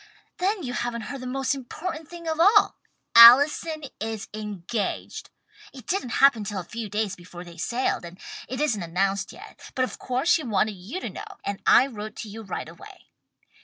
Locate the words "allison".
3.13-3.83